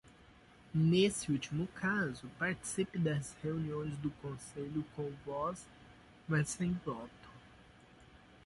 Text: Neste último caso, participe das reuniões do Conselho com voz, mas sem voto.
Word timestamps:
Neste 0.73 1.31
último 1.31 1.67
caso, 1.75 2.27
participe 2.39 2.97
das 2.97 3.35
reuniões 3.43 3.95
do 3.99 4.09
Conselho 4.13 4.83
com 4.95 5.11
voz, 5.27 5.63
mas 6.27 6.49
sem 6.49 6.73
voto. 6.83 7.29